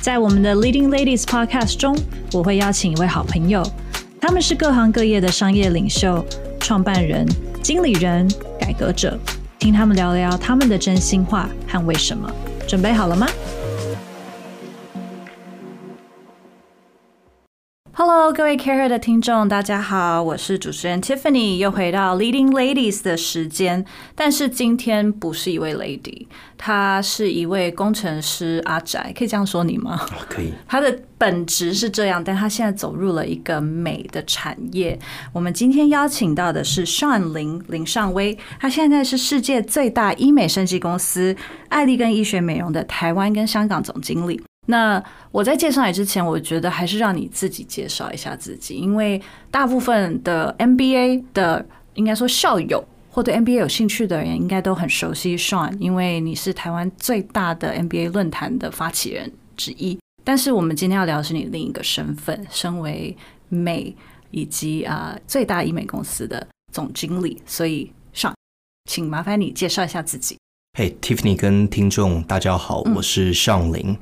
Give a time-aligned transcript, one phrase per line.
[0.00, 1.96] 在我们的 Leading Ladies Podcast 中，
[2.32, 3.62] 我会邀请一位好朋友，
[4.20, 6.24] 他们是各行各业的商业领袖、
[6.60, 7.26] 创办人、
[7.62, 8.26] 经理人、
[8.58, 9.18] 改革者，
[9.58, 12.30] 听他们聊聊他们的真心话和为什么。
[12.66, 13.26] 准备好了吗
[17.98, 23.84] ？Hello，各位 CAREhER 的听众，大家好，我是主持人 Tiffany，又回到 Leading Ladies 的时间。
[24.14, 30.06] 但是今天不是一位 lady，她是一位工程师阿宅，可以这样说你吗？
[30.28, 30.52] 可以。
[30.68, 34.96] 她的本职是这样，但她现在走入了一个美的产业。
[35.32, 41.34] 我们今天邀请到的是 Sean 林林尚威，他现在是世界最大医美设计公司
[41.68, 44.40] 艾丽根医学美容的台湾跟香港总经理。
[44.70, 45.02] 那
[45.32, 59.98] 我在介绍你之前，我觉得还是让你自己介绍一下自己，因为大部分的 MBA 的应该说校友或对 MBA 有兴趣的人，应该都很熟悉 Sean，因为你是台湾最大的 MBA 论坛的发起人之一。
[60.22, 63.16] 但是我们今天要聊的是你另一个身份，身为
[63.48, 63.96] 美
[64.30, 68.34] 以及啊、呃、最大医美公司的总经理，所以 Sean，
[68.84, 70.36] 请麻烦你介绍一下自己。
[70.78, 73.96] 嘿、hey，Tiffany 跟听众大家好，我是 Sean 林。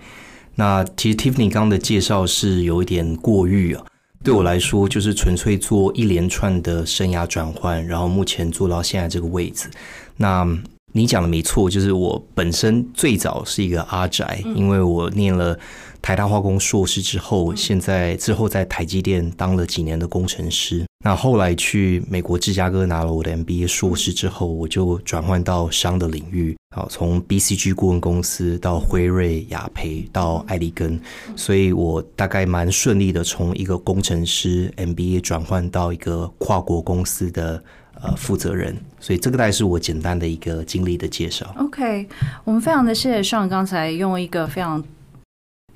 [0.56, 3.84] 那其实 Tiffany 刚刚的介绍是有一点过誉啊，
[4.24, 9.68] 对我来说就是纯粹做一连串的生涯转换，然后目前做到现在这个位置。
[10.16, 10.44] 那
[10.92, 15.56] 你讲的没错，就是我本身最早是一个阿宅，因为我念了。
[16.02, 20.84] 台大化工硕士之后，现在之后在台积电当了几年的工程师。
[21.04, 31.00] 那后来去美国芝加哥拿了我的 MBA 硕士之后，我就转换到商的领域，好，从 BCG 顾问公司到辉瑞、雅培到艾利根，
[31.34, 37.64] 所以我大概蛮顺利的从一个工程师 MBA 转换到一个跨国公司的
[38.02, 38.76] 呃负责人。
[39.00, 41.50] 所以这个大概是我简单的一个经历的介绍。
[41.56, 42.06] OK，
[42.44, 44.84] 我们非常的谢谢 Sean 刚才用一个非常。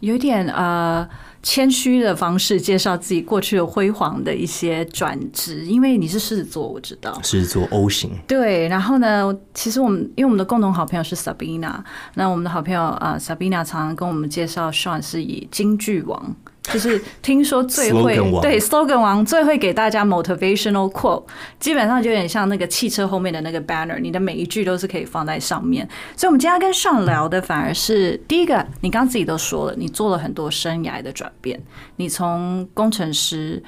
[0.00, 1.06] 有点呃
[1.42, 8.10] 谦虚的方式介绍自己过去的辉煌的一些转职，因为你是狮子座，我知道狮子座 O 型。
[8.26, 11.82] 对，然后呢，其实我们因为我们的共同好朋友是 Sabina，
[12.14, 16.36] 那我们的好朋友啊、呃、Sabina 常常跟我们介绍 Sean 是以京剧王。
[16.62, 21.24] 就是听说最会对 slogan 王最会给大家 motivational quote，
[21.58, 25.88] 基本上就有点像那个汽车后面的那个 banner，你的每一句都是可以放在上面。
[26.14, 31.58] 所以，我们今天跟 Sean 聊的反而是第一个，你刚刚自己都说了，你做了很多生涯的转变，
[31.96, 33.62] 你从工程师，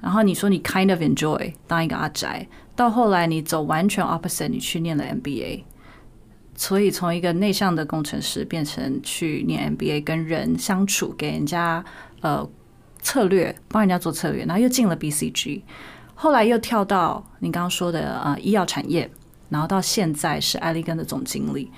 [0.00, 5.64] 然后你说你 kind of enjoy 当一个阿宅，到后来你走完全 opposite，你去念了 MBA，
[6.56, 11.84] 所以从一个内向的工程师变成去念 MBA，跟人相处，给人家。
[12.20, 12.48] 呃，
[13.00, 15.62] 策略帮人家做策略，然后又进了 BCG，
[16.16, 19.08] 后来又跳到你刚刚说的呃医药产业，
[19.48, 21.70] 然后到现在是艾利根的总经理，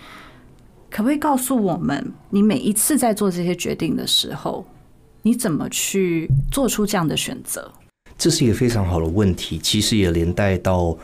[0.90, 4.64] 可不可以告诉我们，你每一次在做这些决定的时候，
[5.20, 7.70] 你怎么去做出这样的选择？
[8.16, 10.96] 这是一个非常好的问题，其实也连带到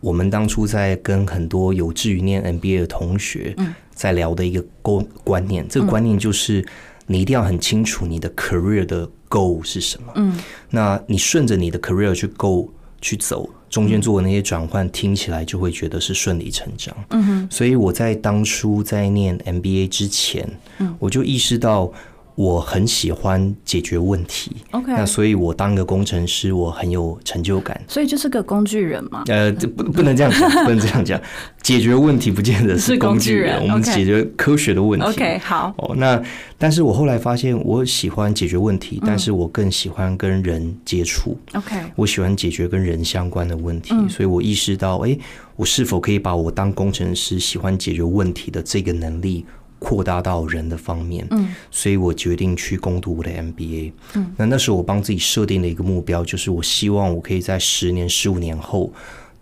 [0.00, 3.54] 我们当初在跟很多有志于念 MBA 的同学
[3.92, 6.66] 在聊的一个观观念，这个观念就是。
[7.10, 10.12] 你一定要很清楚你的 career 的 goal 是什么。
[10.14, 10.38] 嗯，
[10.70, 16.96] 那你顺着你的 career 去 go 去走，中间做的那些转换，听起来就会觉得是顺理成章。
[17.08, 21.92] 嗯哼，所以我在当初在念 MBA 之前，嗯，我就意识到。
[22.40, 27.78] 我很喜欢解决问题，OK，那所以我当个工程师，我很有成就感。
[27.86, 29.24] 所以就是个工具人嘛？
[29.26, 31.20] 呃，这不不能这样讲， 不能这样讲。
[31.62, 35.04] 解决问题不见得是工具人，我们解决科学的问题。
[35.04, 35.74] OK，好。
[35.76, 36.18] 哦，那
[36.56, 41.36] 但是我后来发现，我喜欢解决问题，但是我更喜欢跟人接触。
[41.52, 45.14] OK，我喜欢解决跟人相关的问题，所以我意识到，哎，
[45.56, 49.44] 我是否可以把我当工程师喜欢解决问题的这个能力。
[49.80, 53.92] 扩大到人的方面，嗯，所以我决定去攻读我的 MBA。
[54.14, 58.92] 嗯，那那时候我帮自己设定的一个目标，就是我希望我可以在十年、十五年后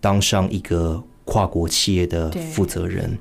[0.00, 3.16] 当上一个跨国企业的负责人。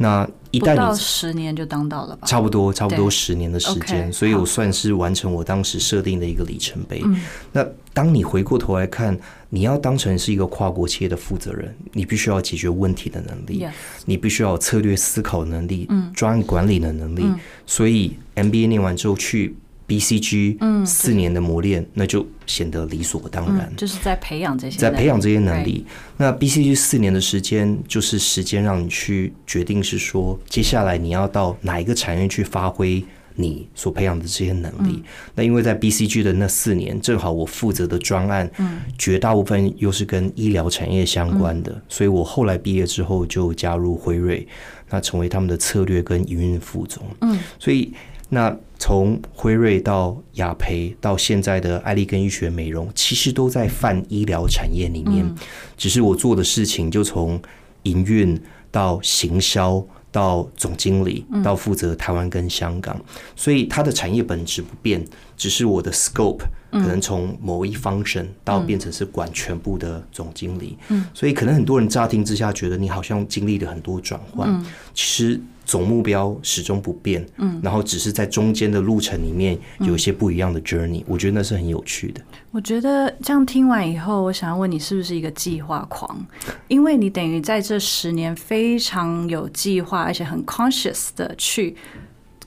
[0.00, 2.24] 那一旦你到十年就当到了吧？
[2.24, 7.02] 差不多，差不多十年的时间，所以我算是完成我当时设定的一个里程碑。
[7.50, 9.18] 那当你回过头来看，
[9.50, 13.66] 你要当成是一个跨国企业的负责人，你必须要解决问题的能力，
[14.06, 17.24] 你必须要有策略思考能力，专案管理的能力。
[17.66, 19.56] 所以 MBA 念完之后去
[19.88, 23.72] BCG，嗯，四年的磨练，那就显得理所当然。
[23.74, 25.86] 就是在培养这些，在培养这些能力。
[26.18, 33.02] 那 BCG 四年的时间，就是时间让你去决定，是说接下来你要到哪一个产业去发挥
[33.36, 35.02] 你所培养的这些能力。
[35.34, 44.46] 那因为在 BCG 的那四年，正好我负责的专案，嗯，绝大部分又是跟医疗产业相关的，所以我后来毕业之后就加入辉瑞，
[44.90, 47.90] 那成为他们的策略跟营运副总，嗯，所以。
[48.30, 55.34] 那从辉瑞到雅培到现在的艾利根医学美容，其实都在泛医疗产业里面，
[55.76, 57.40] 只是我做的事情就从
[57.82, 58.40] 营运
[58.70, 62.98] 到行销到总经理到负责台湾跟香港，
[63.34, 65.04] 所以它的产业本质不变，
[65.36, 71.04] 只是我的 scope 可能从某一 function 到变成是管全部的总经理，嗯。
[71.12, 74.64] 所以可能很多人乍听之下觉得你好像经历了很多转换，
[74.94, 75.40] 其实。
[75.68, 82.22] 总目标始终不变，嗯，然后只是在中间的路程里面有一些不一样的 journey，我觉得那是很有趣的。
[82.50, 86.26] 我觉得这样听完以后，我想要问你是不是一个计划狂？
[86.68, 91.76] 因为你等于在这十年非常有计划，而且很 conscious 的去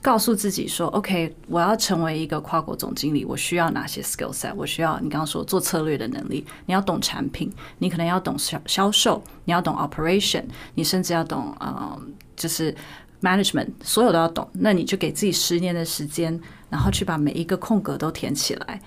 [0.00, 4.52] 告诉自己说，OK，我要成为一个跨国总经理，我需要哪些 skill set？
[4.56, 7.48] 我需要你刚刚说做策略的能力，你要懂产品，
[7.78, 10.42] 你可能要懂销销售，你要懂 operation，
[10.74, 12.74] 你甚至要懂，嗯，就是。
[13.22, 16.38] Management 所有都要懂，那你就给自己十年的时间，
[16.68, 18.80] 然后去把每一个空格都填起来，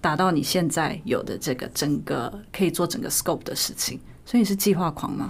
[0.00, 4.00] 达到你现在有的这个整个可以做整个 scope 的事情。
[4.24, 5.28] 所以你是计划狂吗？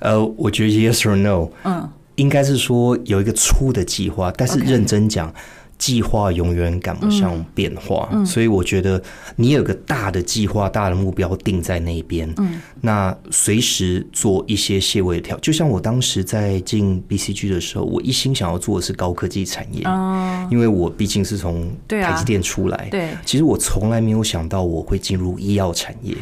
[0.00, 5.32] 呃，我觉得 yes or no，嗯，应该是说有一个粗的计划，但是认真讲。
[5.32, 5.36] Okay.
[5.82, 9.02] 计划永远赶不上变化，嗯嗯、所以我觉得
[9.34, 15.36] 你有个大的计划、大的目标定在那边，嗯、那随时做一些细微的调。
[15.38, 22.88] 就像我当时在进 BCG 的时候，我一心想要做的是高科技产业，哦、因为我毕竟是从台积电出来。
[22.88, 26.16] 对，啊、对，其实我从来没有想到我会进入医药产业。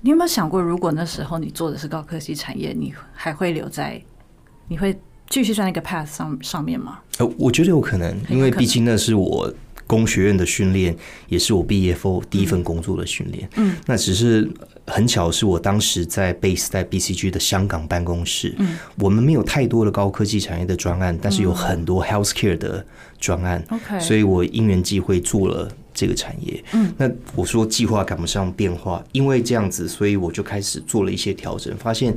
[0.00, 4.02] 你有没有想过，如果那时候你做的是高科技产业，你还会留在？
[4.66, 4.98] 你会？
[5.30, 6.98] 继续在那个 path 上上面吗？
[7.18, 9.50] 呃，我觉得有可能，因为毕竟那是我
[9.86, 10.94] 工学院的训练，
[11.28, 13.48] 也是我毕业后第一份工作的训练。
[13.56, 14.50] 嗯，那只是
[14.86, 18.54] 很巧，是我当时在 base 在 BCG 的香港办公室。
[18.58, 22.84] 嗯，我们没有太多的高科技产业的专案，但是有很多 healthcare 的
[23.18, 23.64] 专案。
[23.70, 25.70] OK，所以我因缘际会做了。
[26.00, 32.16] 这个产业，嗯，那我说计划赶不上变化，因为这样子，所以我就开始做了一些调整，发现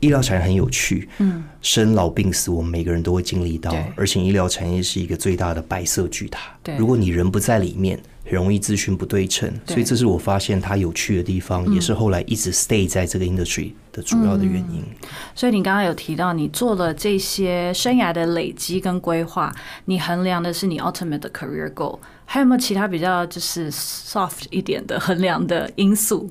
[0.00, 8.00] 医疗产业很有趣，嗯，生老病死我们每个人都会经历到，而且医疗产业是一个最大的白色巨塔，对，如果你人不在里面，
[8.30, 14.84] 很容易资讯不对称，所以这是我发现它有趣的地方，对也是后来一直 stay 在这个 industry 的主要的原因。
[14.86, 19.52] 嗯，所以你刚刚有提到，你做了这些生涯的累积跟规划，
[19.86, 21.98] 你衡量的是你 ultimate 的 career goal。
[22.24, 26.30] 还有没有其他比较就是 soft 一点的衡量的因素？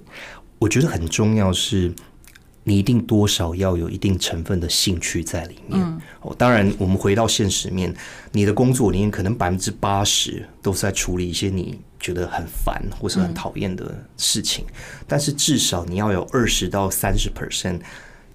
[0.58, 1.94] 我觉得很重要是，
[2.70, 5.82] 你一定多少要有一定成分的兴趣在里面。
[5.82, 7.92] 嗯，哦，当然，我们回到现实面，
[8.32, 17.80] 你的工作里面可能百分之八十都是在处理一些你觉得很烦或是很讨厌的事情，嗯，但是至少你要有二十到三十 percent。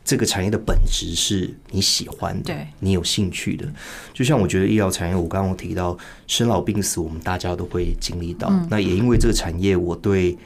[0.07, 3.67] 这个产业的本质是你喜欢的，对你有兴趣的。
[4.13, 8.49] 就像我觉得医疗产业，我刚刚提到生老病死，我们大家都会经历到。
[8.51, 10.37] 嗯、那也因为这个产业，我对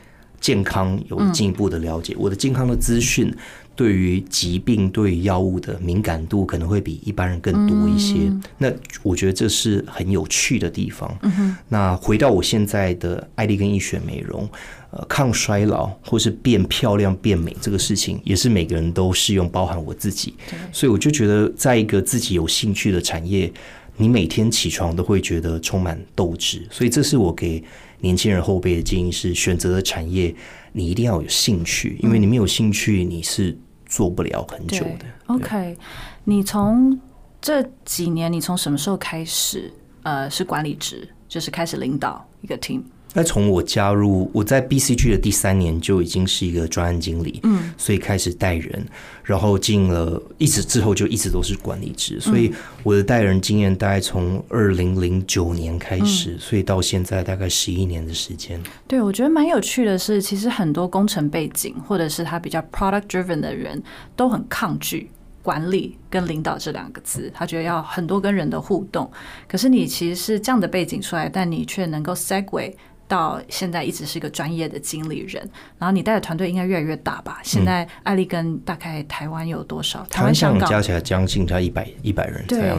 [0.40, 2.14] 健康有进一步的了解。
[2.14, 3.34] 嗯、我的健康的资讯，
[3.78, 8.14] 对于疾病、对于药物的敏感度，可能会比一般人更多一些。
[8.22, 8.72] 嗯、那
[9.04, 11.16] 我觉得这是很有趣的地方。
[11.22, 14.50] 嗯、那回到我现在的艾丽根医学美容。
[14.90, 20.32] 呃，抗衰老或是变漂亮、变美这个事情，也是每个人都适用，包含我自己。
[20.72, 23.52] 所以我就觉得，在一个自己有兴趣的产业，
[23.98, 26.66] 你每天起床都会觉得充满斗志。
[26.70, 27.62] 所以这是我给
[28.00, 30.34] 年轻人后辈的建议：是选择的产业，
[30.72, 33.54] 你一定要有兴趣，因为你没有兴趣，你是
[33.88, 35.06] 做不了很久的。
[35.26, 35.76] OK，
[36.24, 37.00] 你从
[37.40, 39.72] 这几年，你从什么时候开始？
[40.04, 42.82] 呃，是管理职，就是开始领导一个 team。
[43.14, 48.86] 那从我加入，我在 BCG 的第三年就已经是一个专案经理，嗯，所以开始带人，
[49.24, 58.62] 然后进了，一直之后就一直都是管理职，所以我的带人经验大概从二零零九年开始，嗯、所以到现在大概十一年的时间。
[58.86, 63.82] 对，我觉得蛮有趣的是，其实很多工程背景或者是他比较 product driven 的人
[64.14, 65.10] 都很抗拒
[65.42, 69.10] 管理跟领导这两个字，他觉得要很多跟人的互动。
[69.48, 72.74] 可是你其实是这样的背景出来，但你却能够 segue。
[73.08, 75.42] 到现在一直是一个专业的经理人，
[75.78, 77.40] 然后你带的团队应该越来越大吧？
[77.42, 80.06] 现在艾利根大概台湾有多少？
[80.10, 82.44] 台湾香港加起来将近在一百一百人。
[82.46, 82.70] 对，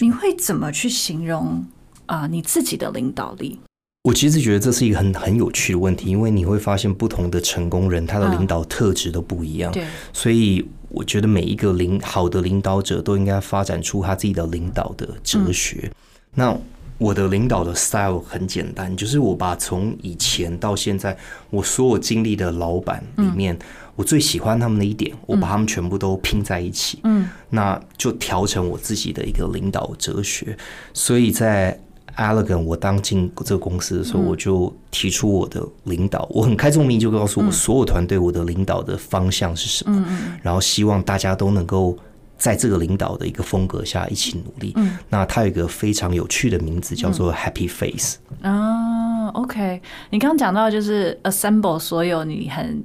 [0.00, 1.64] 你会怎么去形容
[2.06, 3.60] 啊、呃、你自己的领导力？
[4.02, 9.72] 我其实觉得这是一个很很有趣的问题，因为你会发现不同的成功人，他的领导特质都不一样。
[9.72, 15.90] 对，所以我觉得每一个领好的领导者都应该发展出他自己的领导的哲学。
[16.34, 16.54] 那
[16.98, 21.16] 我的领导的 style 很简单，就是我把从以前到现在
[21.50, 23.58] 我所有经历的老板里面，
[23.96, 30.56] 我最喜欢他们的一点，我把他们全部都拼在一起，嗯，那就调成我自己的一个领导哲学。
[30.92, 31.78] 所以在
[32.16, 40.06] Allergan，我当进这个公司的时候，我就提出我的领导，我很开宗明义就告诉我所有团队我的领导的方向是什么，
[40.42, 41.98] 然后希望大家都能够
[42.44, 44.76] 在这个领导的一个风格下一起努力。
[45.08, 48.18] 那他有一个非常有趣的名字，叫做 Happy Face。
[48.42, 52.84] 啊，OK，你刚刚讲到就是 assemble 所有你很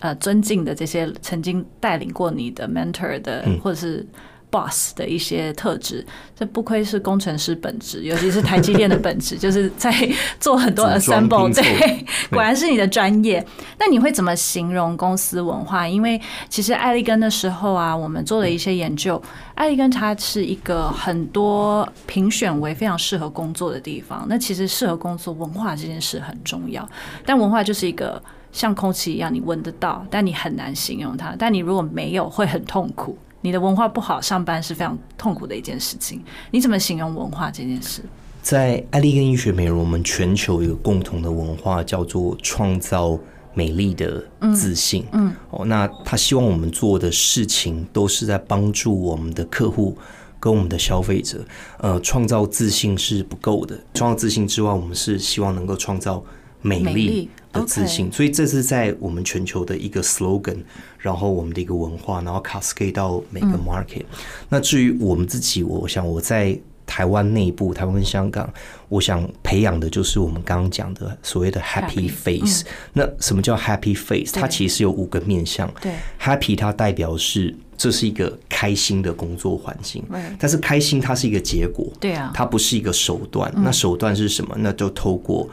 [0.00, 4.04] 呃尊敬的这些曾经带领过你的 mentor 的，或者是。
[4.50, 9.92] Boss 的一些特质，这不愧是工程师本质，尤其是台积电的本质， 就是在
[10.40, 11.52] 做很多 assemble。
[11.54, 13.44] 对，果然是你的专业。
[13.78, 15.86] 那你会怎么形容公司文化？
[15.86, 19.20] 因为其实艾利根的时候啊，我们做了一些研究，
[19.54, 24.26] 艾利根它是一个很多评选为非常适合工作的地方。
[24.28, 26.88] 那其实适合工作文化这件事很重要，
[27.24, 31.34] 但文化就是一个像空气一样，你闻得到，但你很难形容它。
[31.38, 33.16] 但你如果没有，会很痛苦。
[33.40, 36.22] 你的文化不好，上班是非常痛苦的一件事情。
[36.50, 38.02] 你怎么形容文化这件事？
[38.42, 43.18] 在艾利根医学美容，我们全球有共同的文化，叫做创造
[43.52, 45.04] 美丽的自信。
[45.12, 49.96] 嗯，哦，那他希望我们做的事情都是在帮助我们的客户
[50.40, 51.44] 跟我们的消费者。
[51.78, 56.22] 呃，创造自信是不够的，创造自信之外，我们是希望能够创造
[56.60, 58.10] 美丽的自信。
[58.12, 60.58] 所以这是在我们全球的一个 slogan。
[60.98, 64.02] 然后我们的一个文化，然后 cascade 到每个 market。
[64.48, 68.52] 那至于我们自己，我想我在台湾内部，台湾跟香港，
[68.88, 72.64] 我想培养的就是我们刚刚讲的所谓的 happy face。
[72.92, 74.32] 那什么叫 happy face？
[74.32, 75.72] 它其实有五个面向。
[75.80, 80.04] 对，happy 它代表是这是一个开心的工作环境。
[80.36, 81.86] 但是开心它是一个结果。
[82.00, 83.52] 对啊，它不是一个手段。
[83.58, 84.52] 那手段是什么？
[84.58, 85.48] 那就透过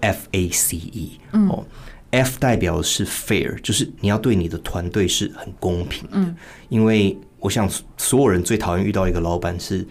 [0.00, 1.64] F A C E 哦。
[2.10, 6.12] F 代表的是 fair，就是你要对你的团队是很公平的。
[6.12, 6.34] 嗯，
[6.70, 9.86] 因为我想所有人最讨厌遇到一个老板是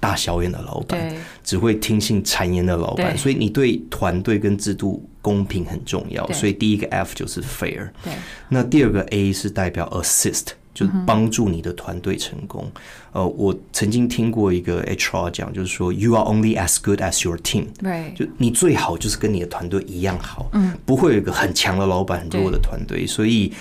[0.00, 3.16] 大小眼的老板，只会听信谗言的老板。
[3.18, 6.26] 所以你对团队跟制度公平很重要。
[6.32, 7.90] 所以第一个 F 就是 fair。
[8.02, 8.14] 对，
[8.48, 10.46] 那第二个 A 是代表 assist。
[10.78, 12.70] 就是帮助你的团队成功。
[13.12, 17.66] 呃，我曾经听过一个 HR 讲，就是说，You are only as good as your team。
[17.82, 20.48] 对，就你最好就是跟你的团队一样好。
[20.52, 23.04] 嗯，不会有一个很强的老板，很弱的团队。
[23.04, 23.52] 所以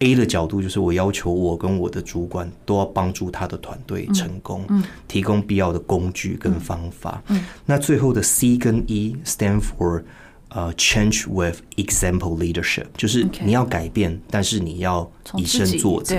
[0.00, 7.22] A 的角度就是，我要求我跟我的主管都要帮助他的团队成功，嗯提供必要的工具跟方法。
[7.28, 10.02] 嗯那最后的 C 跟 E stand for。
[10.48, 14.20] 呃、uh，change with example leadership，就是你要改变，Okay.
[14.30, 16.14] 但是你要以身作则，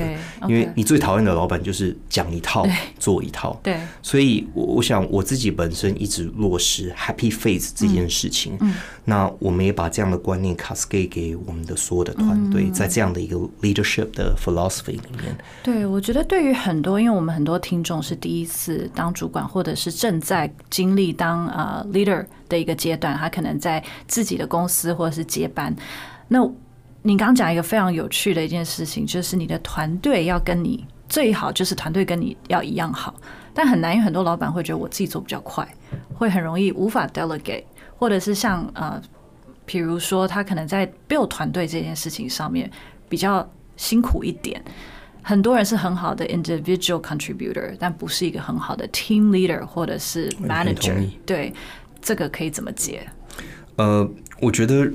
[0.48, 2.68] 因为你最讨厌的老板就是讲一套
[3.00, 3.60] 做一套。
[3.64, 8.58] 对，所以我我想我自己本身一直落实 happy face 这件事情。
[8.60, 8.74] 嗯，
[9.06, 15.36] 那我们也把这样的观念 cascade 给我们的所有的团队，在这样的一个 leadership 的 philosophy 里面。
[15.64, 25.75] 对，我觉得对于很多，因为我们很多听众是第一次当主管，或者是正在经历当呃 leader 的一个阶段，他可能在自己的公司或者是接班。
[26.27, 26.39] 那
[27.04, 33.16] 你刚刚讲一个非常有趣的一件事情，就是你的团队要跟你最好，就是团队跟你要一样好，
[33.54, 35.68] 但很难，因为很多老板会觉得我自己做比较快，
[36.13, 37.63] 会很容易无法 delegate，
[37.98, 39.01] 或者是像呃，
[39.66, 42.70] 比如说他可能在 build 团队这件事情上面
[43.08, 44.62] 比较辛苦一点。
[45.24, 51.06] 很多人是很好的 individual contributor，但不是一个很好的 team leader 或者是 manager。
[51.25, 51.54] 对，
[52.08, 53.06] 这个可以怎么解？
[53.76, 54.10] 呃，
[54.40, 54.90] 我觉得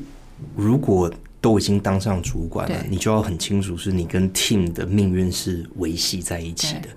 [0.57, 6.89] 如果都已经当上主管了，你就要很清楚，是你跟 team 的命运是维系在一起的。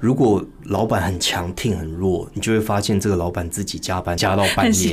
[0.00, 4.92] 如果老板很强，team 很弱，你就会发现这个老板自己加班 加到半夜，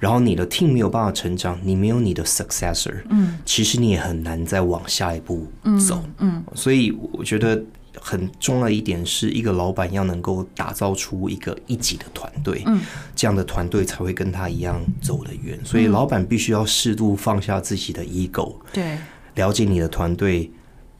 [0.00, 5.46] 然后你的 team 没有办法成长，你没有你的 successor，嗯，其实你也很难再往下一步
[5.86, 7.62] 走，嗯，所以我觉得
[8.08, 12.80] 很重要一点是一个老板要能够打造出一个一级的团队，嗯，
[13.16, 15.58] 这样的团队才会跟他一样走得远。
[15.64, 18.96] 所以老板必须要适度放下自己的 ego，对，
[19.34, 20.48] 了解你的团队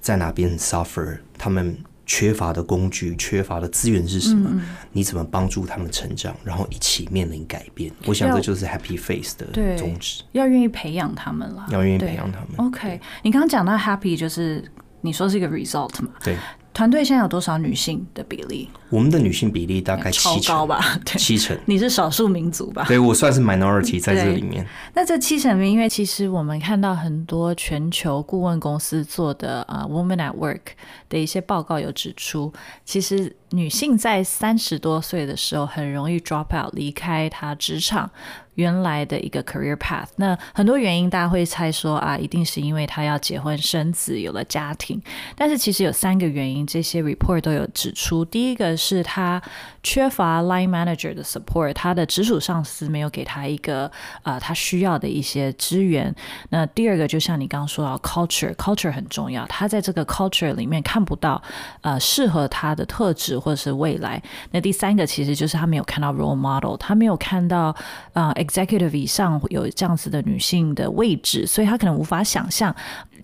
[0.00, 1.78] 在哪边 suffer，他们。
[2.08, 4.48] 缺乏的工具、缺乏的资源是什么？
[4.52, 7.90] 嗯、你怎么帮助他们成长，然后一起面临改变？
[8.06, 10.22] 我想这就是 Happy Face 的宗旨。
[10.30, 12.64] 要愿意培养他们了，要愿意培养他们。
[12.64, 14.64] OK，你刚刚讲到 Happy，就是
[15.00, 16.10] 你说是一个 result 嘛？
[16.22, 16.36] 对
[16.76, 18.68] 团队现在有多少女性的比例？
[18.90, 20.78] 我们的女性比例大概七成吧？
[21.06, 21.58] 对，七成。
[21.64, 22.84] 你是少数民族吧？
[22.86, 24.66] 对，我算是 minority 在这里面。
[24.92, 30.60] 那这七成因为其实我们看到很多全球顾问公司做的啊、uh,，Women at Work
[31.08, 32.52] 的一些报告有指出，
[32.84, 38.10] 其实女性在三十多岁的时候很容易 drop out 离开她职场。
[38.56, 44.98] 原来的一个 career path，那很多原因大家会猜说啊，一定是因为她要结婚生子，有了家庭。
[45.36, 48.24] 但是其实有三个原因，这些 report 都有指出。
[48.24, 49.42] 第一个是她
[49.82, 56.14] 缺乏 line manager 的 support，她的直属上司没有给她一个啊她需要的一些资源。
[56.48, 61.42] 那第二个就像你刚刚说到 culture，culture 很重要，她在这个 culture 里面看不到
[61.82, 64.22] 呃适合她的特质或者是未来。
[64.52, 67.74] 那第三个其实就是他没有看到 role model，他没有看到
[68.12, 68.32] 啊。
[68.36, 72.74] Executive 以上有这样子的女性的位置，所以她可能无法想象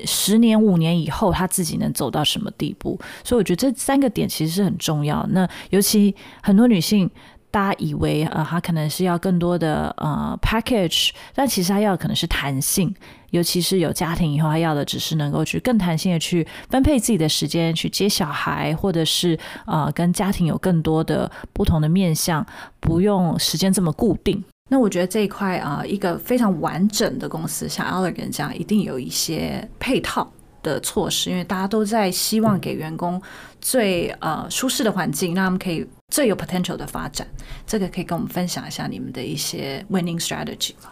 [0.06, 2.98] 十年、五年以后她自己能走到什么地步。
[3.22, 5.24] 所以我觉得这三个点其实是很重要。
[5.30, 7.10] 那尤其很多女性，
[7.50, 12.94] 大家以为呃她可能是要更多的呃 package，但其实她要的可能是弹性。
[13.32, 22.46] 尤其是有家庭以后，他要的只是能够去更弹性的去分配自己的时间，去接小孩，或者是呃跟家庭有更多的不同的面向，
[22.78, 24.44] 不用时间这么固定。
[24.68, 30.30] 那我觉得这一块啊，一个非常完整的公司，像 Allergan 这样，一定有一些配套
[30.62, 33.20] 的措施，因为大家都在希望给员工
[33.60, 37.26] 最呃舒适的环境，让他们可以最有 potential 的发展。
[37.66, 40.90] 这个可以跟我们分享一下你们的一些 winning strategy 吗？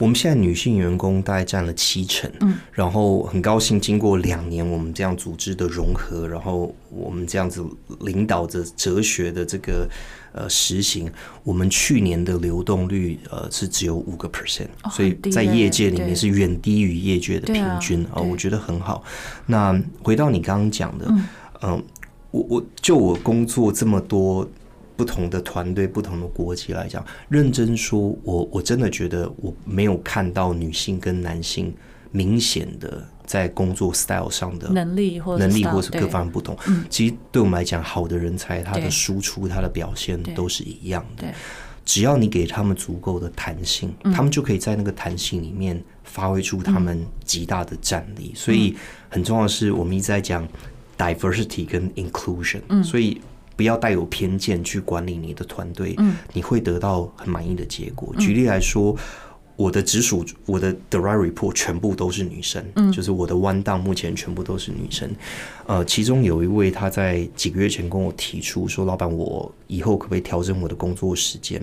[0.00, 7.62] 我们现在女性员工大概占了七成，嗯，然后很高兴经过两年我们这样组织的融合，然后我们这样子
[8.00, 9.86] 领导着哲学的这个
[10.32, 11.12] 呃实行，
[11.44, 19.04] 我们去年的流动率呃是只有五个 percent，所以在业界里面是远低于业界的平均啊，我觉得很好。
[19.44, 21.24] 那回到你刚刚讲的，嗯，
[21.60, 21.82] 呃、
[22.30, 24.48] 我我就我工作这么多。
[25.00, 31.72] 不同的团队、不同的国籍来讲，认真说，我我真的觉得我没有看到女性跟男性
[32.10, 36.54] 明显的在工作 style 上的能力或能力或是各方面不同。
[36.90, 41.24] 其实对我们来讲，好的人才他的输出、他的表现都是一样的。
[41.82, 48.32] 只要你给他们足够的弹性，他们就可以在那个弹性里面发挥出他们极大的战力。
[48.34, 48.76] 所以
[49.08, 50.46] 很重要的是，我们一直在讲
[50.98, 52.60] diversity 跟 inclusion。
[52.84, 53.18] 所以。
[53.60, 58.14] 不要带有偏见去管理你的团队，嗯，你会得到很满意的结果。
[58.18, 58.96] 举例来说。
[59.60, 65.06] 我的直属，我的 direct report 全部都是女生，嗯，就是我的 one down 目前全部都是女生。
[65.66, 71.60] 呃，其中有一位，她在几个月前跟我提出说：“老板，我以后可不可以调整我的工作时间？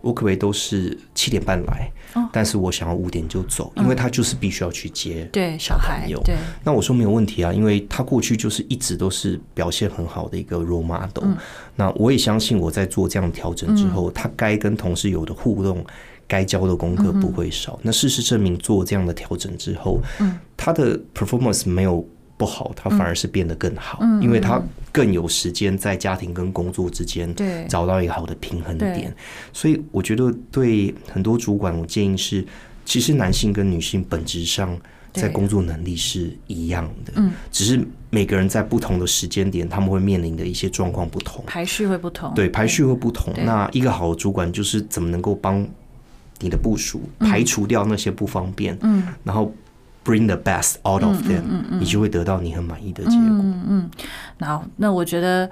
[0.00, 1.90] 我可不可以都是七点半来？
[2.14, 6.08] 哦，但是我想要五点就走，因为她就是必须要去接对小孩。
[6.24, 11.24] 对，那我说没有问题啊，因为她过去就是一直都是表现很好的一个 role model。
[11.24, 11.36] 嗯，
[11.74, 15.84] 那我也相信我在做这样调整之后，她该跟同事有的互动。
[16.30, 17.76] 该交的功课不会少。
[17.82, 20.00] 那事实证明，做这样的调整之后，
[20.56, 24.62] 他的 performance 没有不好，他反而是变得更好，因为他
[24.92, 27.34] 更有时间在家庭跟工作之间
[27.68, 29.12] 找到一个好的平衡点。
[29.52, 32.46] 所以，我觉得对很多主管，我建议是，
[32.84, 34.78] 其实男性跟女性本质上
[35.12, 37.12] 在工作能力是一样的，
[37.50, 42.32] 只是每个人在不同的时间点，他们会面临的一些状况不同，排序会不同。
[42.34, 43.34] 对，排序会不同。
[43.44, 45.66] 那一个好的主管就是怎么能够帮
[46.40, 49.52] 你的部署排除掉那些不方便，嗯，然后
[50.02, 53.18] bring the best out of them，嗯，你就会得到你很满意的结果。
[53.18, 53.90] 嗯
[54.40, 55.48] 嗯，那我觉得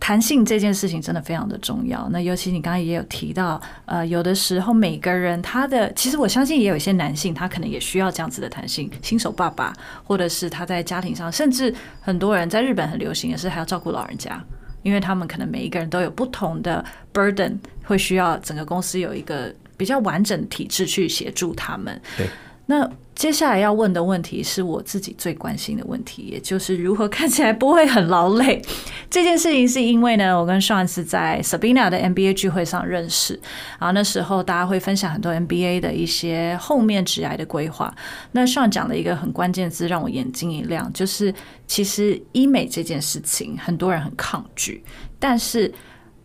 [0.00, 2.08] 弹性这件事情真的非常的重要。
[2.10, 8.90] 那尤其你刚刚也有提到，呃，有的时候每个人他的，其实我相信也有一些男性，他可能也需要这样子的弹性。
[9.02, 14.42] 新手爸爸，或者是他在家庭上，甚至很多人在日本很流行的是还要照顾老人家，
[14.82, 19.54] 因为他们可能每一个人都有不同的 burden，会需要整个公司有一个。
[19.78, 21.98] 比较完整的体制去协助他们。
[22.18, 22.26] 对，
[22.66, 28.62] 那接下来要问的问题是我自己最关心的问题，也就是如何看起来不会很劳累。
[29.10, 33.34] 这件事情是因为呢，我跟 Sean 是在 Sabina 的 MBA 聚会上认识，
[33.80, 37.92] 然后那时候大家会分享很多 MBA 的一些后面职涯的规划。
[38.30, 41.34] 那 Sean 讲了一个很关键字，让我眼睛一亮，就是
[41.66, 44.84] 其实医美这件事情很多人很抗拒，
[45.18, 45.72] 但是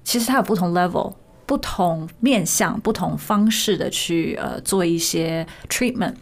[0.03, 1.11] 其实它有不同 level。
[1.45, 6.13] 不同面向、不同方式的去呃做一些 treatment，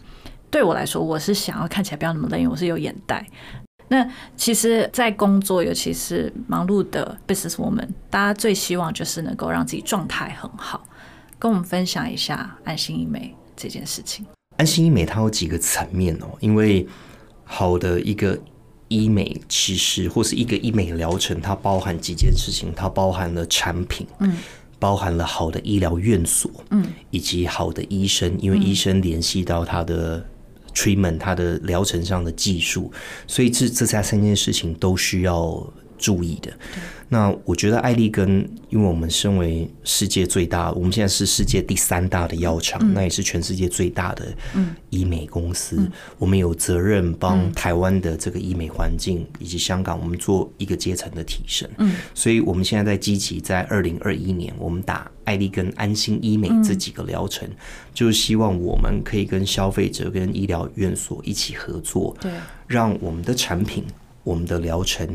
[0.50, 3.26] 对我来说，我是想要看起来不要那么累，因为我是有眼袋。
[3.88, 10.82] 那其实，在工作，尤其是忙碌的 business woman，大家最希望就是能够让自己状态很好。
[11.38, 14.26] 跟我们分享一下安心医美这件事情。
[14.58, 16.88] 安心医美它有几个层面哦，因为
[17.44, 18.40] 好的一个
[18.88, 24.38] 医美其实或是一个医美疗程，它包含几件事情，它包含了产品，嗯，
[24.82, 30.26] 包含了好的医疗院所，嗯，以及好的医生，因为医生联系到他的
[30.74, 32.91] treatment，他的疗程上的技术，
[33.28, 36.52] 所以这这三三件事情都需要注意的。
[37.08, 44.34] 那我觉得艾丽根，因为我们身为世界最大，我们现在是世界第三大的药厂，嗯、那也是全世界最大的
[44.90, 45.76] 医美公司。
[45.78, 51.70] 嗯、我们有责任帮台湾的这个医美环境以及香港，我们做一个阶层的提升。
[51.80, 57.56] 嗯，所以我们现在在积极在二零二一年，我们打艾丽根安心医美这几个疗程，嗯、
[57.94, 62.32] 就是希望我们可以跟消费者跟医疗院所一起合作，对，
[62.68, 63.84] 让我们的产品、
[64.24, 65.06] 我们的疗程。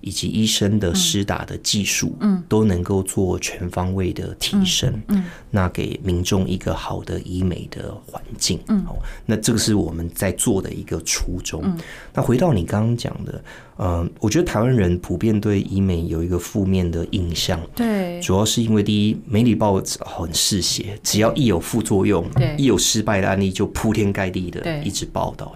[0.00, 8.84] 以及医生的施打的技术，嗯，都能够做全方位的提升，嗯，嗯，那给民众一个好的医美的环境，嗯，
[9.26, 11.60] 那这个是我们在做的一个初衷。
[11.64, 11.78] 嗯，
[12.14, 13.44] 那回到你刚刚讲的，
[13.76, 25.54] 呃，我觉得台湾人普遍对医美有一个负面的印象，对，主要是因为第一，媒体报纸很嗜血，只要一有副作用，对，一有失败的案例就铺天盖地的一直报道。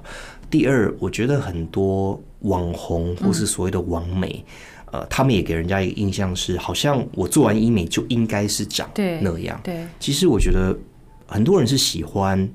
[0.51, 4.45] 第二，我觉得很多网红或是所谓的网美，
[4.93, 9.61] 嗯、呃，他们也给人家一个印象是，好像我做完医美就应该是长那样。
[9.63, 10.75] 对，对，其实我觉得
[11.27, 12.49] 很多人是喜欢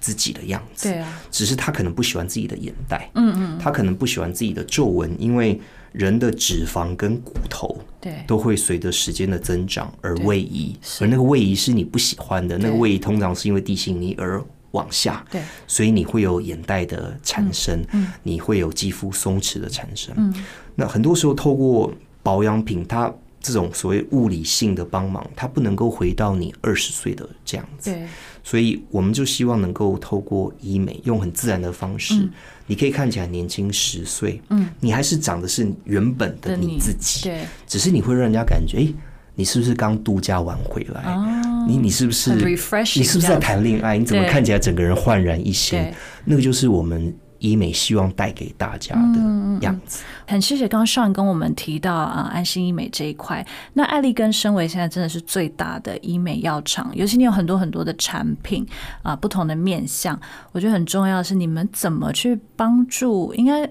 [0.00, 5.60] 自己的样子，对啊，只是他可能不喜欢自己的眼袋，嗯嗯，他可能不喜欢自己的皱纹，因为
[5.92, 14.42] 人的脂肪跟骨头，对，都会随着时间的增长而位移，而那个位移是你不喜欢的，那个位移通常是因为地心引力而。
[14.72, 20.34] 往下，对，所以你会有眼袋的产生，嗯，嗯，你会有肌肤松弛的产生，嗯，
[20.74, 28.06] 那很多时候透过保养品，它这种所谓物理性的帮忙，它不能够回到你二十岁的这样子，对，
[28.42, 32.30] 所以我们就希望能够透过医美，用很自然的方式，嗯，
[32.66, 38.94] 你可以看起来年轻十岁，嗯，你还是长的是原本的你自己，对，只是你会让人家感觉，哎。
[39.34, 41.02] 你是不是刚度假完回来？
[41.14, 42.34] 哦、你你是不是？
[42.34, 43.96] 你是不是在谈恋爱？
[43.96, 45.82] 你怎么看起来整个人焕然一新？
[46.24, 49.18] 那个就是我们医美希望带给大家的
[49.62, 50.02] 样子。
[50.02, 53.44] 嗯、很谢谢刚刚跟我们提到啊，安心医美这一块。
[53.72, 58.66] 那艾丽根身为现在真的是最大的医美药厂，尤其你有很多很多的产品
[59.02, 60.20] 啊，不同的面向，
[60.52, 63.68] 我觉得很重要的是你们怎么去帮助，应该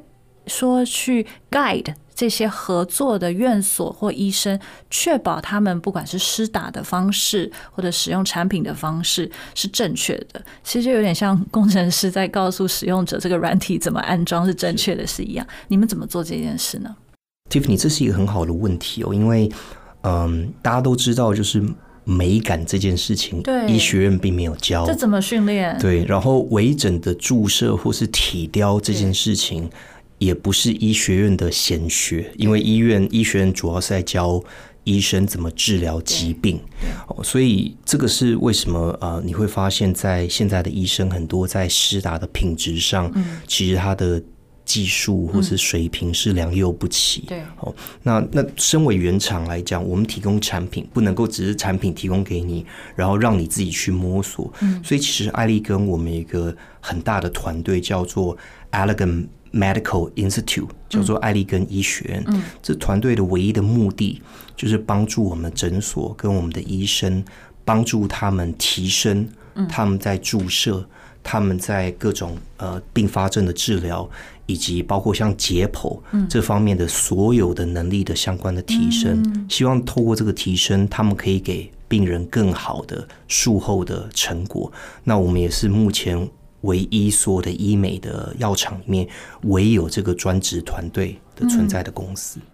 [0.47, 1.93] 说去 guide。
[2.21, 4.60] 这些合作的院所或医生，
[4.91, 10.39] 确保他们不管是施打的方式或者使用产品的方式是正确的。
[10.63, 15.43] 其实就有点像工程师在告诉使用者这个软体怎么安装是正确的是一样。
[15.67, 16.95] 你们怎么做这件事呢
[17.49, 19.51] ？Tiffany，这是一个很好的问题哦，因为
[20.01, 21.63] 嗯，大家都知道，就是
[22.03, 25.75] 美感这件事情，对医学院并没有教，这怎么训练？
[25.79, 29.67] 对，然后微整的注射或是体雕这件事情。
[30.21, 34.39] 也不是医学院的显学，因为医院医学院主要是在教
[34.84, 36.60] 医生怎么治疗疾病，
[37.23, 43.12] 所以这个是为什么呃，你会发现在现在的医生很多在施打的品质上，
[43.47, 44.21] 其实他的
[44.63, 47.21] 技术或是水平是良莠不齐。
[47.28, 54.52] 对，哦，那那身为原厂来讲，我们提供产品不能够只是产品提供给你，然后让你自己去摸索。
[54.62, 58.38] 嗯，所以其实艾利根我们有一个很大的团队叫做
[58.71, 64.21] Allergan Medical Institute 叫做艾利根医学院，嗯，这团队的唯一的目的
[64.56, 67.24] 就是帮助我们诊所跟我们的医生，
[67.65, 69.28] 帮助他们提升
[69.67, 70.88] 他们在注射、
[71.23, 74.10] 他们在各种呃并发症的治疗，
[74.45, 79.45] 以及包括像解剖这方面的所有的能力的相关的提升。
[79.49, 84.71] 希望透过这个提升，他们可以给病人更好的术后的成果。
[85.03, 86.29] 那我们也是目前。
[86.62, 89.07] 唯一所有的医美的药厂里面，
[89.45, 92.39] 唯有这个专职团队的存在的公司。
[92.39, 92.50] 嗯、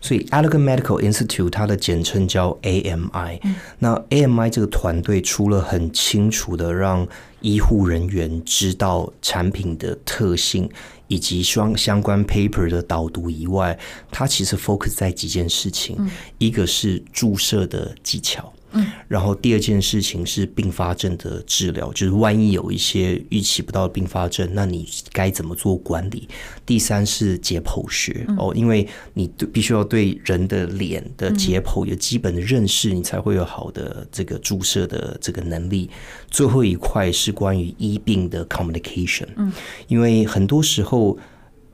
[0.00, 3.40] 所以，Allergan Medical Institute 它的简称叫 AMI。
[3.42, 7.06] 嗯、那 AMI 这个团队除了很清楚的让
[7.40, 10.70] 医护人员知道产品的特性
[11.08, 13.76] 以及双相关 paper 的导读以外，
[14.10, 15.96] 它其实 focus 在几件事情。
[15.98, 16.08] 嗯、
[16.38, 18.52] 一个是注射的技巧。
[18.72, 26.28] 嗯，然后第二件事情是并发症的治疗，就是万一有一些预期不到的并发症，那你该怎么做管理？
[26.66, 35.88] 第三是解剖学哦，因为你必须要对人的脸的解剖有基本的认识，你才会有好的这个注射的这个能力。
[36.30, 39.52] 最后一块是关于医病的 communication，嗯，
[39.86, 41.18] 因为很多时候。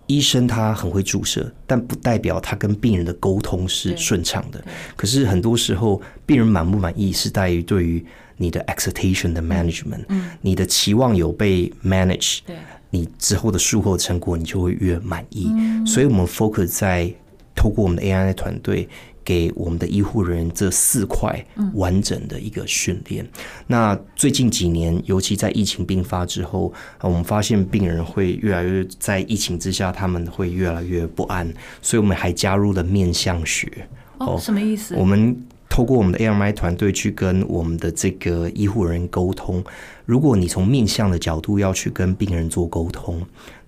[0.06, 4.62] 医生他很会注射，但不代表他跟病人的沟通是顺畅的。
[4.96, 8.04] 可是很多时候，病人满不满意是在于对于
[8.36, 12.56] 你的 expectation 的 management，嗯，你的期望有被 manage，对，
[12.90, 15.50] 你之后的术后成果你就会越满意。
[15.50, 17.12] 嗯、所以我们 focus 在
[17.54, 18.88] 透过我们的 AI 团队。
[19.24, 23.24] 给我们的医护人员这四块完整的一个训练。
[23.24, 23.30] 嗯、
[23.66, 33.88] 那最近几年，尤其在疫情病发之后，我们发现病人会越来越在疫情之下，他们会越来越不安，所以我们还加入了面相学。
[34.18, 34.94] 哦，什么意思？
[34.96, 35.36] 我们
[35.74, 39.64] 透过我们的 AMI 团队去跟我们的这个医护人员沟通。
[40.04, 43.20] 如果你从面相的角度要去跟病人做沟通，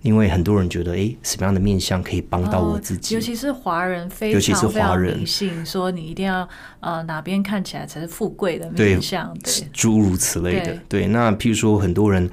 [0.03, 3.13] 因为很多人觉得，哎，什么样的面相可以帮到我自己？
[3.13, 6.47] 尤其是华人，非常非常迷信，说你一定要
[6.79, 10.77] 呃哪边看起来才是富贵的面相，对，诸如此类的。
[10.87, 12.29] 对，那譬如说很多人。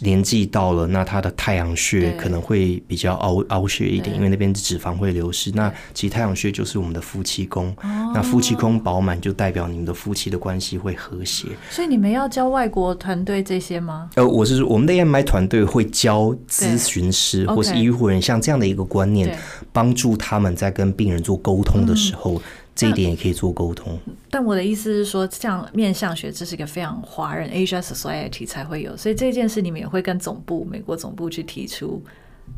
[0.00, 5.50] 年纪到了，那他的太阳穴可能会比较凹凹穴一点，因为那边脂肪会流失。
[5.52, 7.74] 那其实太阳穴就是我们的夫妻宫，
[8.14, 11.48] 那夫妻宫饱满就代表你们的夫妻的关系会和谐。
[11.70, 14.08] 所以你们要教外国团队这些吗？
[14.14, 19.36] 呃，我是说我们的 AMI 团队会教咨询师或是医护人像这样的一个观念，
[19.72, 22.40] 帮助他们在跟病人做沟通的时候。
[22.74, 23.98] 这一点也可以做沟通，
[24.30, 32.02] 但我的意思是说，像面向学，这是一个非常华人 Asia Society 才会有，所以这件事你们也会跟总部美国总部去提出。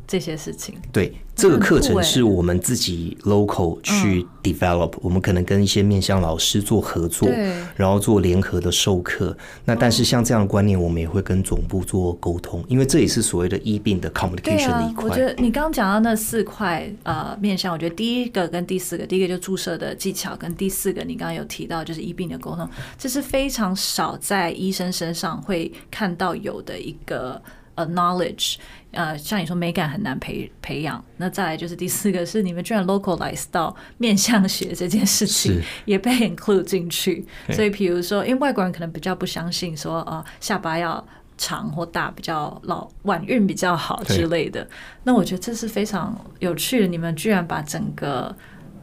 [0.06, 7.26] 这些事情，对，这个课程是我们自己 local 去 develop，嗯，我们可能跟一些面向老师做合作，
[7.74, 9.34] 然后做联合的授课。
[9.64, 15.04] 那但是像这样的观念，我们也会跟总部做沟通，因为这也是所谓的医病的 communication 的一块。
[15.04, 22.68] 我觉得你刚刚讲到那四块呃面向，我觉得第一个跟第四个，第一个就注射的技巧，跟第四个你刚刚有提到就是医病的沟通，
[22.98, 27.40] 这是非常少在医生身上会看到有的一个。
[27.74, 28.56] 呃，knowledge，
[28.92, 41.04] 呃，像你说美感很难培培养，那再来就是第四个是你们居然 localize 到面向学这件事情也被 include 进去，所以比如说，因为外国人可能比较不相信说，呃，下巴要
[41.36, 44.64] 长或大比较老，晚运比较好之类的。
[45.02, 48.32] 那我觉得这是非常有趣的，你们居然把整个，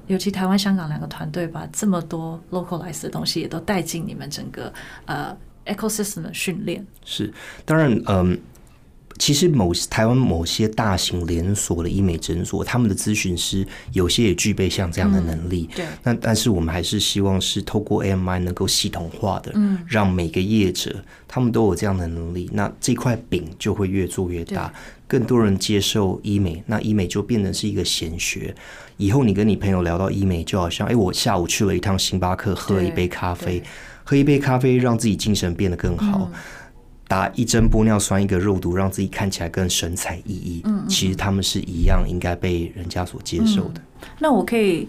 [0.08, 4.74] 尤其台湾、香港两个团队，把这么多 localize 的东西也都带进你们整个
[5.06, 5.34] 呃
[5.66, 6.86] ecosystem 的训练。
[7.06, 8.38] 是，当然，嗯。
[9.22, 15.70] 其实某台湾某些大型连锁的医美诊所，他们的咨询师有些也具备像这样的能力。
[15.76, 15.86] 对。
[16.02, 22.50] 那但是我们还是希望是透过 AMI 能够系统化的，嗯让每个业者他们都有这样的能力。
[22.52, 24.74] 那这块饼就会越做越大，
[25.08, 28.56] 更多人接受医美，那医美就变成是一个显学。
[28.98, 33.62] 以后你跟你朋友聊到医美，就好像哎，我下午去了一趟星巴克，喝了一杯咖啡，
[34.04, 36.28] 喝一杯咖啡让自己精神变得更好。
[37.12, 40.62] 打一针玻尿酸，一个肉毒，让自己看起来更神采奕奕。
[40.64, 43.82] 嗯，其实他们是一样，应该被人家所接受的。
[43.82, 44.88] 嗯，那我可以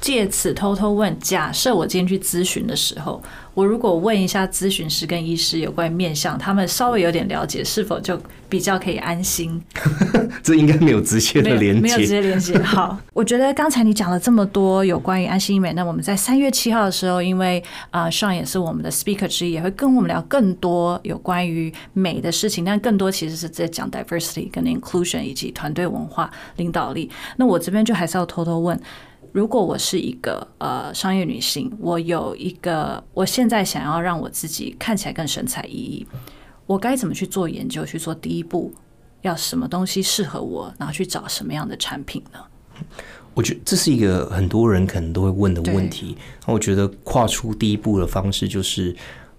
[0.00, 3.22] 借此偷偷问：假设我今天去咨询的时候，
[3.54, 9.58] 我如果问一下咨询师跟医师有关于面相，他们稍微有点了解，是否就比较可以安心？
[10.44, 12.58] 这应该没有直接的 连接，没有直接连接。
[12.58, 27.10] 好， 我觉得刚才你讲了这么多有关于安心医美，那我们在三月七号的时候，因为啊，Sean 也是我们的 speaker 之一，也会跟我们聊更多有关于美的事情，但更多其实是在讲 diversity 跟 inclusion 以及团队文化领导力。
[27.38, 28.78] 那我这边就还是要偷偷问。
[29.34, 36.06] 如果我是一个呃商业女性，我有一个，我现在想要让我自己看起来更神采奕奕，
[36.66, 37.84] 我该怎么去做研究？
[37.84, 38.72] 去做第一步，
[39.22, 42.38] 要什么东西适合我，然后去找什么样的产品呢？
[43.34, 46.16] 我觉得这是一个很多人可能都会问的问题。
[46.46, 48.94] 那我觉得跨出第一步的方式就是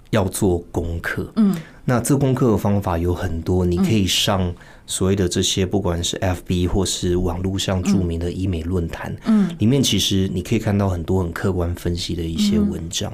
[0.10, 1.32] 要做功课。
[1.38, 1.56] 嗯，
[1.86, 4.54] 那做功课的方法有很多，你可以上。
[4.88, 13.12] 所谓的这些，不管是 FB 或是网络上著名的医美论坛，嗯，里面其实你可以看到很多很客观分析的一些文章。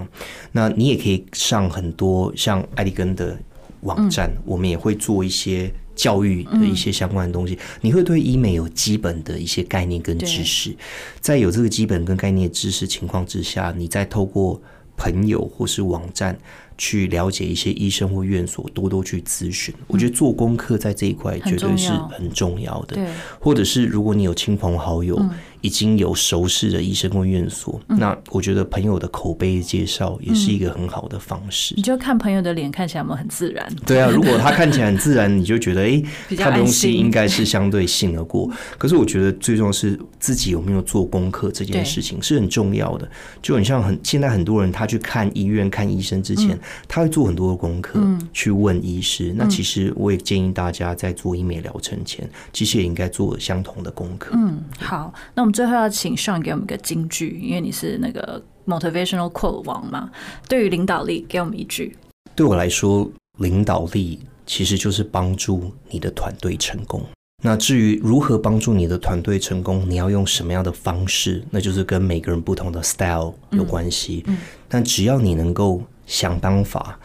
[0.51, 3.37] 那你也可以上很多像艾利根的
[3.81, 7.57] 网站，我们也会做一些教育的一些相关的东西。
[7.79, 10.75] 你会对医美有基本的一些概念跟知识，
[11.19, 14.61] 在有这个基本跟概念知识情况之下，你再透过
[14.97, 16.37] 朋友或是网站。
[16.81, 19.71] 去了解一些医生或院所，多多去咨询。
[19.85, 22.99] 我觉得做功课在这一块绝对是很重要的。
[23.39, 25.15] 或者是如果你有亲朋好友。
[25.61, 31.75] 已经有熟识的医生或院所，嗯，那我觉得朋友的口碑介绍也是一个很好的方式。
[31.75, 33.67] 你就看朋友的脸看起来有没有很自然？
[33.85, 36.01] 对啊，如果他看起来很自然，你就觉得哎，
[36.35, 38.49] 他的东西应该是相对信得过。
[38.79, 43.07] 可是我觉得最重要是自己有没有做功课，这件事情是很重要的。
[43.41, 47.99] 就很像很现在很多人他去看医院看医生之前，他会做很多的功课，
[48.33, 49.31] 去问医师。
[49.37, 54.31] 那其实我也建议大家在做医美疗程前，其实也应该做相同的功课。
[54.33, 55.50] 嗯，好，那我们。
[55.51, 60.09] 最后要请 Sean 给我们一个金句，因为你是那个 motivational quote 王嘛。
[60.47, 61.95] 对于领导力，给我们一句。
[62.35, 67.03] 对我来说，领导力其实就是帮助你的团队成功。
[67.43, 74.23] 那至于如何帮助你的团队成功，你要用什么样的方式，那就是跟每个人不同的 style 有关系。
[74.27, 74.37] 嗯，
[74.67, 76.99] 但只要你能够想办法。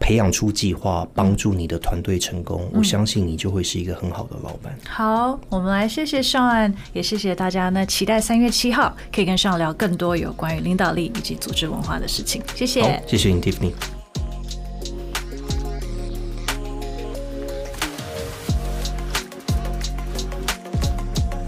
[0.00, 4.76] 培养出计划，帮助你的团队成功，嗯，我相信你就会是一个很好的老板。
[4.88, 7.84] 好，我们来谢谢 Sean，也谢谢大家呢。
[7.84, 12.42] 期待三月七号可以跟 Sean 聊更多有关于领导力以及组织文化的事情。
[12.54, 13.72] 谢谢，谢谢你，Tiffany。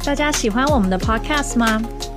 [0.03, 1.81] 大家喜欢我们的 Podcast 吗？